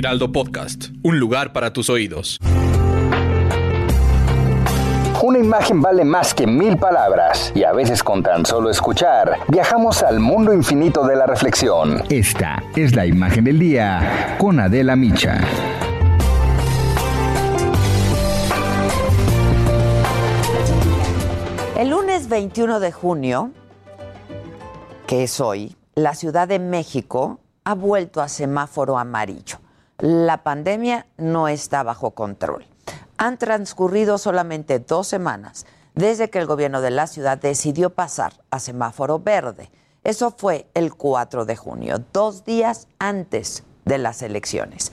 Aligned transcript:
Heraldo 0.00 0.32
Podcast, 0.32 0.86
un 1.02 1.20
lugar 1.20 1.52
para 1.52 1.74
tus 1.74 1.90
oídos. 1.90 2.38
Una 5.22 5.38
imagen 5.38 5.82
vale 5.82 6.06
más 6.06 6.32
que 6.32 6.46
mil 6.46 6.78
palabras 6.78 7.52
y 7.54 7.64
a 7.64 7.72
veces 7.74 8.02
con 8.02 8.22
tan 8.22 8.46
solo 8.46 8.70
escuchar 8.70 9.36
viajamos 9.48 10.02
al 10.02 10.18
mundo 10.18 10.54
infinito 10.54 11.06
de 11.06 11.16
la 11.16 11.26
reflexión. 11.26 12.02
Esta 12.08 12.62
es 12.74 12.94
la 12.94 13.04
imagen 13.04 13.44
del 13.44 13.58
día 13.58 14.36
con 14.38 14.58
Adela 14.58 14.96
Micha. 14.96 15.38
El 21.76 21.90
lunes 21.90 22.26
21 22.30 22.80
de 22.80 22.90
junio, 22.90 23.50
que 25.06 25.24
es 25.24 25.38
hoy, 25.42 25.76
la 25.94 26.14
Ciudad 26.14 26.48
de 26.48 26.58
México 26.58 27.40
ha 27.64 27.74
vuelto 27.74 28.22
a 28.22 28.28
semáforo 28.28 28.96
amarillo. 28.96 29.58
La 30.00 30.42
pandemia 30.42 31.06
no 31.18 31.46
está 31.46 31.82
bajo 31.82 32.12
control. 32.12 32.66
Han 33.18 33.36
transcurrido 33.36 34.16
solamente 34.16 34.78
dos 34.78 35.06
semanas 35.06 35.66
desde 35.94 36.30
que 36.30 36.38
el 36.38 36.46
gobierno 36.46 36.80
de 36.80 36.90
la 36.90 37.06
ciudad 37.06 37.36
decidió 37.36 37.90
pasar 37.90 38.32
a 38.50 38.60
semáforo 38.60 39.18
verde. 39.18 39.70
Eso 40.02 40.30
fue 40.30 40.70
el 40.72 40.94
4 40.94 41.44
de 41.44 41.54
junio, 41.54 42.02
dos 42.14 42.46
días 42.46 42.88
antes 42.98 43.64
de 43.84 43.98
las 43.98 44.22
elecciones. 44.22 44.90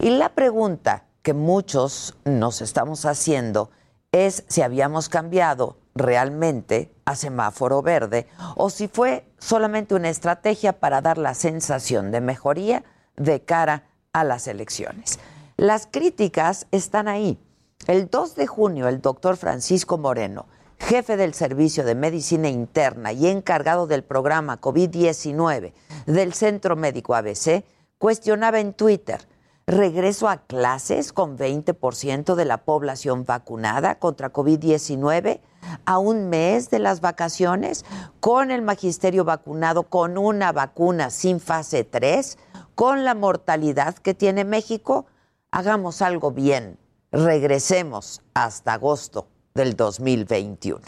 Y 0.00 0.10
la 0.10 0.30
pregunta 0.30 1.04
que 1.22 1.34
muchos 1.34 2.16
nos 2.24 2.60
estamos 2.60 3.04
haciendo 3.04 3.70
es 4.10 4.42
si 4.48 4.62
habíamos 4.62 5.08
cambiado 5.08 5.78
realmente 5.94 6.92
a 7.04 7.14
semáforo 7.14 7.80
verde 7.82 8.26
o 8.56 8.70
si 8.70 8.88
fue 8.88 9.24
solamente 9.38 9.94
una 9.94 10.08
estrategia 10.08 10.80
para 10.80 11.00
dar 11.00 11.18
la 11.18 11.34
sensación 11.34 12.10
de 12.10 12.20
mejoría 12.20 12.82
de 13.16 13.44
cara 13.44 13.84
a 14.12 14.24
las 14.24 14.46
elecciones. 14.46 15.18
Las 15.56 15.88
críticas 15.90 16.66
están 16.70 17.08
ahí. 17.08 17.38
El 17.86 18.08
2 18.08 18.34
de 18.34 18.46
junio, 18.46 18.88
el 18.88 19.00
doctor 19.00 19.36
Francisco 19.36 19.98
Moreno, 19.98 20.46
jefe 20.78 21.16
del 21.16 21.34
Servicio 21.34 21.84
de 21.84 21.94
Medicina 21.94 22.48
Interna 22.48 23.12
y 23.12 23.26
encargado 23.26 23.86
del 23.86 24.04
programa 24.04 24.60
COVID-19 24.60 25.72
del 26.06 26.32
Centro 26.32 26.76
Médico 26.76 27.14
ABC, 27.14 27.64
cuestionaba 27.98 28.60
en 28.60 28.72
Twitter 28.74 29.26
regreso 29.68 30.28
a 30.30 30.38
clases 30.38 31.12
con 31.12 31.36
20% 31.36 32.34
de 32.34 32.44
la 32.46 32.64
población 32.64 33.26
vacunada 33.26 33.98
contra 33.98 34.32
COVID-19 34.32 35.40
a 35.84 35.98
un 35.98 36.30
mes 36.30 36.70
de 36.70 36.78
las 36.78 37.02
vacaciones, 37.02 37.84
con 38.20 38.50
el 38.50 38.62
magisterio 38.62 39.24
vacunado 39.24 39.82
con 39.82 40.16
una 40.16 40.52
vacuna 40.52 41.10
sin 41.10 41.38
fase 41.38 41.84
3, 41.84 42.38
con 42.78 43.04
la 43.04 43.16
mortalidad 43.16 43.96
que 43.96 44.14
tiene 44.14 44.44
México, 44.44 45.06
hagamos 45.50 46.00
algo 46.00 46.30
bien, 46.30 46.78
regresemos 47.10 48.22
hasta 48.34 48.74
agosto 48.74 49.26
del 49.52 49.74
2021. 49.74 50.78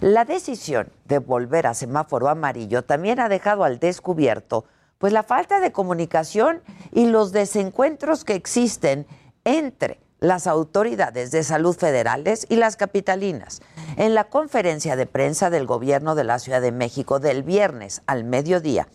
La 0.00 0.24
decisión 0.24 0.90
de 1.04 1.20
volver 1.20 1.68
a 1.68 1.74
semáforo 1.74 2.28
amarillo 2.28 2.82
también 2.82 3.20
ha 3.20 3.28
dejado 3.28 3.62
al 3.62 3.78
descubierto 3.78 4.64
pues 4.98 5.12
la 5.12 5.22
falta 5.22 5.60
de 5.60 5.70
comunicación 5.70 6.60
y 6.90 7.06
los 7.06 7.30
desencuentros 7.30 8.24
que 8.24 8.34
existen 8.34 9.06
entre 9.44 10.00
las 10.18 10.48
autoridades 10.48 11.30
de 11.30 11.44
salud 11.44 11.76
federales 11.76 12.46
y 12.48 12.56
las 12.56 12.74
capitalinas. 12.74 13.62
En 13.96 14.14
la 14.14 14.24
conferencia 14.24 14.96
de 14.96 15.06
prensa 15.06 15.50
del 15.50 15.66
gobierno 15.66 16.16
de 16.16 16.24
la 16.24 16.40
Ciudad 16.40 16.60
de 16.60 16.72
México 16.72 17.20
del 17.20 17.44
viernes 17.44 18.02
al 18.06 18.24
mediodía, 18.24 18.88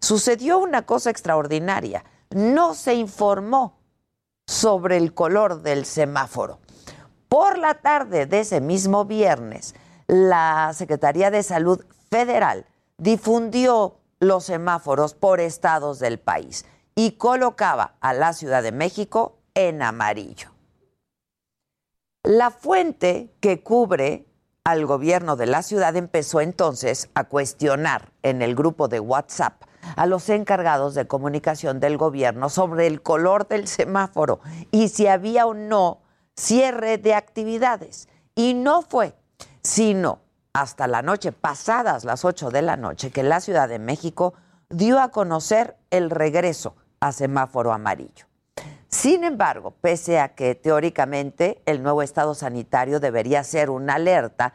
sucedió 0.00 0.58
una 0.58 0.82
cosa 0.82 1.10
extraordinaria. 1.10 2.04
No 2.30 2.74
se 2.74 2.94
informó 2.94 3.78
sobre 4.46 4.96
el 4.96 5.14
color 5.14 5.62
del 5.62 5.84
semáforo. 5.84 6.60
Por 7.28 7.58
la 7.58 7.74
tarde 7.74 8.26
de 8.26 8.40
ese 8.40 8.60
mismo 8.60 9.04
viernes, 9.04 9.74
la 10.08 10.72
Secretaría 10.74 11.30
de 11.30 11.42
Salud 11.42 11.84
Federal 12.10 12.66
difundió 12.98 13.98
los 14.18 14.44
semáforos 14.44 15.14
por 15.14 15.40
estados 15.40 15.98
del 16.00 16.18
país 16.18 16.66
y 16.96 17.12
colocaba 17.12 17.94
a 18.00 18.12
la 18.12 18.32
Ciudad 18.32 18.62
de 18.62 18.72
México 18.72 19.38
en 19.54 19.82
amarillo. 19.82 20.50
La 22.22 22.50
fuente 22.50 23.32
que 23.40 23.62
cubre 23.62 24.26
al 24.64 24.84
gobierno 24.84 25.36
de 25.36 25.46
la 25.46 25.62
ciudad 25.62 25.96
empezó 25.96 26.40
entonces 26.40 27.08
a 27.14 27.24
cuestionar 27.24 28.12
en 28.22 28.42
el 28.42 28.54
grupo 28.54 28.88
de 28.88 29.00
WhatsApp 29.00 29.62
a 30.00 30.06
los 30.06 30.30
encargados 30.30 30.94
de 30.94 31.06
comunicación 31.06 31.78
del 31.78 31.98
gobierno 31.98 32.48
sobre 32.48 32.86
el 32.86 33.02
color 33.02 33.46
del 33.48 33.68
semáforo 33.68 34.40
y 34.70 34.88
si 34.88 35.06
había 35.06 35.44
o 35.44 35.52
no 35.52 36.00
cierre 36.34 36.96
de 36.96 37.12
actividades. 37.12 38.08
Y 38.34 38.54
no 38.54 38.80
fue, 38.80 39.14
sino 39.62 40.20
hasta 40.54 40.86
la 40.86 41.02
noche, 41.02 41.32
pasadas 41.32 42.06
las 42.06 42.24
8 42.24 42.48
de 42.48 42.62
la 42.62 42.78
noche, 42.78 43.10
que 43.10 43.22
la 43.22 43.40
Ciudad 43.40 43.68
de 43.68 43.78
México 43.78 44.32
dio 44.70 44.98
a 45.00 45.10
conocer 45.10 45.76
el 45.90 46.08
regreso 46.08 46.76
a 46.98 47.12
semáforo 47.12 47.70
amarillo. 47.70 48.24
Sin 48.88 49.22
embargo, 49.22 49.74
pese 49.82 50.18
a 50.18 50.34
que 50.34 50.54
teóricamente 50.54 51.60
el 51.66 51.82
nuevo 51.82 52.00
estado 52.00 52.34
sanitario 52.34 53.00
debería 53.00 53.44
ser 53.44 53.68
una 53.68 53.96
alerta, 53.96 54.54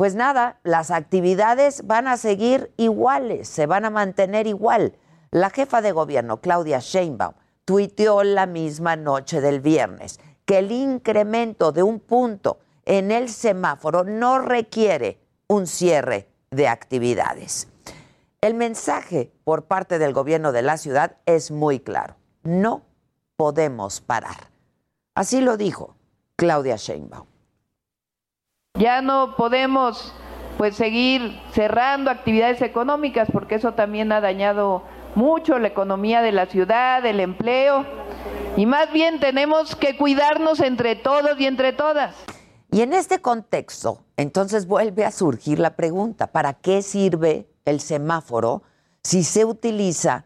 pues 0.00 0.14
nada, 0.14 0.60
las 0.62 0.90
actividades 0.90 1.86
van 1.86 2.08
a 2.08 2.16
seguir 2.16 2.72
iguales, 2.78 3.50
se 3.50 3.66
van 3.66 3.84
a 3.84 3.90
mantener 3.90 4.46
igual. 4.46 4.96
La 5.30 5.50
jefa 5.50 5.82
de 5.82 5.92
gobierno, 5.92 6.40
Claudia 6.40 6.78
Sheinbaum, 6.78 7.34
tuiteó 7.66 8.24
la 8.24 8.46
misma 8.46 8.96
noche 8.96 9.42
del 9.42 9.60
viernes 9.60 10.18
que 10.46 10.60
el 10.60 10.72
incremento 10.72 11.70
de 11.72 11.82
un 11.82 12.00
punto 12.00 12.60
en 12.86 13.10
el 13.10 13.28
semáforo 13.28 14.04
no 14.04 14.38
requiere 14.38 15.20
un 15.48 15.66
cierre 15.66 16.30
de 16.50 16.66
actividades. 16.66 17.68
El 18.40 18.54
mensaje 18.54 19.30
por 19.44 19.66
parte 19.66 19.98
del 19.98 20.14
gobierno 20.14 20.52
de 20.52 20.62
la 20.62 20.78
ciudad 20.78 21.18
es 21.26 21.50
muy 21.50 21.78
claro. 21.78 22.16
No 22.42 22.86
podemos 23.36 24.00
parar. 24.00 24.48
Así 25.14 25.42
lo 25.42 25.58
dijo 25.58 25.94
Claudia 26.36 26.76
Sheinbaum. 26.76 27.29
Ya 28.80 29.02
no 29.02 29.36
podemos 29.36 30.14
pues 30.56 30.74
seguir 30.74 31.38
cerrando 31.52 32.10
actividades 32.10 32.62
económicas 32.62 33.28
porque 33.30 33.56
eso 33.56 33.72
también 33.74 34.10
ha 34.10 34.22
dañado 34.22 34.84
mucho 35.14 35.58
la 35.58 35.68
economía 35.68 36.22
de 36.22 36.32
la 36.32 36.46
ciudad, 36.46 37.04
el 37.04 37.20
empleo 37.20 37.84
y 38.56 38.64
más 38.64 38.90
bien 38.90 39.20
tenemos 39.20 39.76
que 39.76 39.98
cuidarnos 39.98 40.60
entre 40.60 40.96
todos 40.96 41.38
y 41.38 41.44
entre 41.44 41.74
todas. 41.74 42.14
Y 42.72 42.80
en 42.80 42.94
este 42.94 43.20
contexto, 43.20 44.02
entonces 44.16 44.66
vuelve 44.66 45.04
a 45.04 45.10
surgir 45.10 45.58
la 45.58 45.76
pregunta, 45.76 46.28
¿para 46.28 46.54
qué 46.54 46.80
sirve 46.80 47.50
el 47.66 47.80
semáforo 47.80 48.62
si 49.02 49.24
se 49.24 49.44
utiliza 49.44 50.24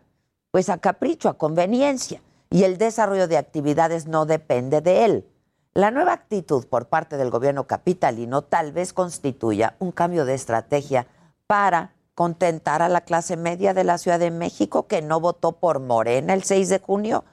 pues 0.53 0.69
a 0.69 0.79
capricho, 0.79 1.29
a 1.29 1.39
conveniencia? 1.39 2.23
Y 2.51 2.63
el 2.63 2.79
desarrollo 2.79 3.27
de 3.27 3.37
actividades 3.37 4.07
no 4.07 4.27
depende 4.27 4.81
de 4.81 5.05
él. 5.07 5.27
La 5.77 5.91
nueva 5.91 6.13
actitud 6.13 6.65
por 6.69 6.87
parte 6.87 7.17
del 7.17 7.31
gobierno 7.31 7.67
capitalino 7.67 8.43
tal 8.43 8.71
vez 8.71 8.93
constituya 8.93 9.75
un 9.81 9.91
cambio 9.91 10.25
de 10.25 10.35
estrategia 10.35 11.09
para 11.49 11.95
contentar 12.15 12.81
a 12.81 12.89
la 12.89 13.01
clase 13.01 13.37
media 13.37 13.75
de 13.75 13.83
la 13.83 13.99
Ciudad 13.99 14.21
de 14.21 14.31
México 14.31 14.87
que 14.87 15.03
no 15.03 15.19
votó 15.19 15.59
por 15.59 15.81
Morena 15.81 16.33
el 16.33 16.45
6 16.45 16.69
de 16.69 16.79
junio 16.79 17.25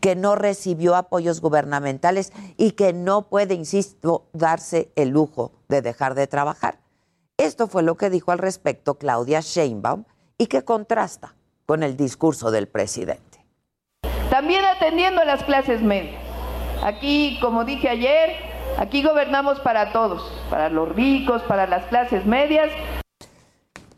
que 0.00 0.16
no 0.16 0.34
recibió 0.34 0.96
apoyos 0.96 1.42
gubernamentales 1.42 2.32
y 2.56 2.72
que 2.72 2.94
no 2.94 3.28
puede, 3.28 3.52
insisto, 3.52 4.28
darse 4.32 4.90
el 4.96 5.10
lujo 5.10 5.52
de 5.68 5.82
dejar 5.82 6.14
de 6.14 6.26
trabajar. 6.26 6.78
Esto 7.36 7.66
fue 7.66 7.82
lo 7.82 7.98
que 7.98 8.08
dijo 8.08 8.32
al 8.32 8.38
respecto 8.38 8.94
Claudia 8.94 9.40
Sheinbaum 9.40 10.04
y 10.38 10.46
que 10.46 10.64
contrasta 10.64 11.34
con 11.66 11.82
el 11.82 11.98
discurso 11.98 12.50
del 12.50 12.66
presidente. 12.66 13.44
También 14.30 14.64
atendiendo 14.64 15.20
a 15.20 15.26
las 15.26 15.44
clases 15.44 15.82
medias. 15.82 16.29
Aquí, 16.82 17.38
como 17.42 17.64
dije 17.64 17.88
ayer, 17.90 18.30
aquí 18.78 19.02
gobernamos 19.02 19.60
para 19.60 19.92
todos, 19.92 20.22
para 20.48 20.70
los 20.70 20.88
ricos, 20.88 21.42
para 21.42 21.66
las 21.66 21.86
clases 21.86 22.24
medias. 22.24 22.70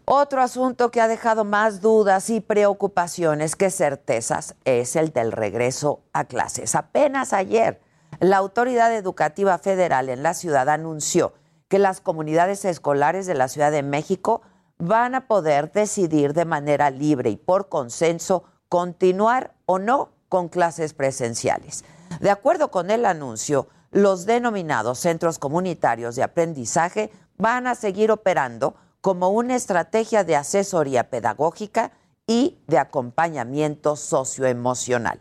Otro 0.05 0.43
asunto 0.43 0.90
que 0.90 1.00
ha 1.00 1.06
dejado 1.06 1.44
más 1.44 1.81
dudas 1.81 2.29
y 2.29 2.40
preocupaciones 2.40 3.55
que 3.55 3.70
certezas 3.70 4.56
es 4.64 4.96
el 4.96 5.12
del 5.12 5.31
regreso 5.31 6.00
a 6.12 6.25
clases. 6.25 6.75
Apenas 6.75 7.32
ayer, 7.32 7.81
la 8.19 8.38
Autoridad 8.38 8.93
Educativa 8.93 9.56
Federal 9.58 10.08
en 10.08 10.25
la 10.25 10.35
ciudad 10.35 10.69
anunció 10.69 11.35
que 11.69 11.78
las 11.78 12.00
comunidades 12.00 12.64
escolares 12.64 13.26
de 13.26 13.35
la 13.35 13.46
Ciudad 13.46 13.70
de 13.70 13.85
México 13.85 14.43
van 14.78 15.14
a 15.14 15.28
poder 15.28 15.70
decidir 15.70 16.35
de 16.35 16.44
manera 16.44 16.90
libre 16.90 17.31
y 17.31 17.37
por 17.37 17.69
consenso 17.69 18.43
continuar 18.69 19.55
o 19.67 19.78
no 19.78 20.11
con 20.28 20.49
clases 20.49 20.94
presenciales. 20.94 21.85
De 22.20 22.31
acuerdo 22.31 22.70
con 22.70 22.91
el 22.91 23.06
anuncio, 23.06 23.69
los 23.91 24.26
denominados 24.26 24.99
centros 24.99 25.38
comunitarios 25.38 26.17
de 26.17 26.23
aprendizaje 26.23 27.11
van 27.37 27.67
a 27.67 27.75
seguir 27.75 28.11
operando 28.11 28.75
como 29.00 29.31
una 29.31 29.56
estrategia 29.56 30.25
de 30.25 30.37
asesoría 30.37 31.11
pedagógica 31.11 31.93
y 32.26 32.59
de 32.69 32.79
acompañamiento 32.79 33.97
socioemocional. 33.97 35.20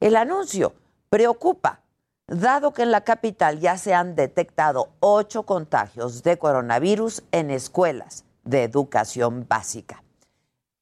El 0.00 0.16
anuncio 0.16 0.74
preocupa, 1.08 1.80
dado 2.26 2.72
que 2.72 2.82
en 2.82 2.90
la 2.90 3.02
capital 3.02 3.58
ya 3.58 3.78
se 3.78 3.94
han 3.94 4.14
detectado 4.14 4.90
ocho 5.00 5.44
contagios 5.44 6.22
de 6.22 6.38
coronavirus 6.38 7.22
en 7.32 7.50
escuelas 7.50 8.24
de 8.44 8.64
educación 8.64 9.46
básica. 9.48 10.02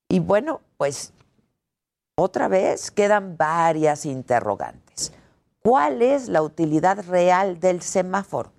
Y 0.08 0.18
bueno, 0.18 0.60
pues 0.76 1.12
otra 2.16 2.48
vez 2.48 2.90
quedan 2.90 3.36
varias 3.36 4.06
interrogantes. 4.06 4.83
¿Cuál 5.66 6.02
es 6.02 6.28
la 6.28 6.42
utilidad 6.42 7.06
real 7.08 7.58
del 7.58 7.80
semáforo? 7.80 8.52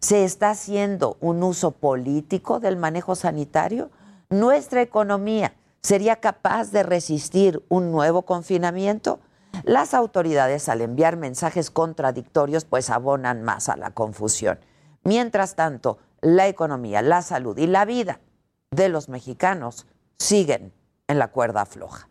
¿Se 0.00 0.22
está 0.22 0.50
haciendo 0.50 1.16
un 1.20 1.42
uso 1.42 1.70
político 1.70 2.60
del 2.60 2.76
manejo 2.76 3.14
sanitario? 3.14 3.90
¿Nuestra 4.28 4.82
economía 4.82 5.54
sería 5.80 6.16
capaz 6.16 6.70
de 6.70 6.82
resistir 6.82 7.64
un 7.70 7.90
nuevo 7.90 8.26
confinamiento? 8.26 9.18
Las 9.64 9.94
autoridades 9.94 10.68
al 10.68 10.82
enviar 10.82 11.16
mensajes 11.16 11.70
contradictorios 11.70 12.66
pues 12.66 12.90
abonan 12.90 13.42
más 13.42 13.70
a 13.70 13.78
la 13.78 13.92
confusión. 13.92 14.60
Mientras 15.04 15.54
tanto, 15.54 15.96
la 16.20 16.48
economía, 16.48 17.00
la 17.00 17.22
salud 17.22 17.56
y 17.56 17.66
la 17.66 17.86
vida 17.86 18.20
de 18.72 18.90
los 18.90 19.08
mexicanos 19.08 19.86
siguen 20.18 20.74
en 21.08 21.18
la 21.18 21.28
cuerda 21.28 21.64
floja. 21.64 22.10